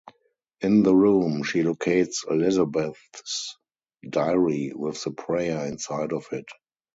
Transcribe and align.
In 0.61 0.81
the 0.81 0.95
room, 0.95 1.43
she 1.43 1.61
locates 1.61 2.25
Elizabeth's 2.27 3.55
diary 4.09 4.71
with 4.73 4.99
the 5.03 5.11
prayer 5.11 5.67
inside 5.67 6.11
of 6.11 6.25
it. 6.31 6.47